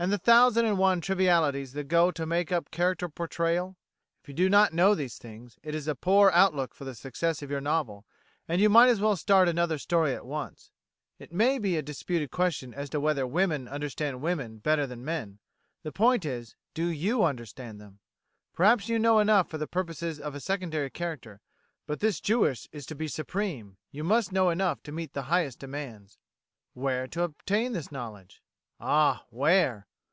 [0.00, 3.76] and the thousand and one trivialities that go to make up character portrayal?
[4.22, 6.94] If you do not know these things, it is a poor look out for the
[6.94, 8.06] success of your novel,
[8.48, 10.70] and you might as well start another story at once.
[11.18, 15.38] It may be a disputed question as to whether women understand women better than men:
[15.82, 17.98] the point is, do you understand them?
[18.54, 21.42] Perhaps you know enough for the purposes of a secondary character,
[21.86, 25.58] but this Jewess is to be supreme; you must know enough to meet the highest
[25.58, 26.16] demands.
[26.72, 28.42] Where to obtain this knowledge?
[28.80, 29.26] Ah!
[29.28, 29.86] Where!